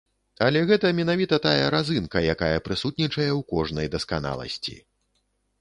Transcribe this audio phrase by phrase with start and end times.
[0.45, 4.75] Але гэта менавіта тая разынка, якая прысутнічае ў кожнай дасканаласці.